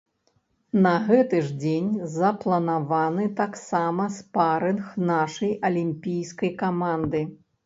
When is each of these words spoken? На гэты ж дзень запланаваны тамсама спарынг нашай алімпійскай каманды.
На 0.83 0.93
гэты 1.09 1.41
ж 1.49 1.51
дзень 1.63 1.91
запланаваны 2.13 3.27
тамсама 3.41 4.09
спарынг 4.17 4.83
нашай 5.13 5.53
алімпійскай 5.71 6.51
каманды. 6.65 7.21